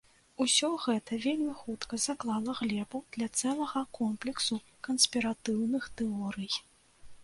Усё 0.43 0.69
гэта 0.85 1.19
вельмі 1.25 1.53
хутка 1.59 1.99
заклала 2.07 2.57
глебу 2.61 3.03
для 3.19 3.29
цэлага 3.43 3.85
комплексу 4.01 4.61
канспіратыўных 4.89 5.83
тэорый. 6.01 6.51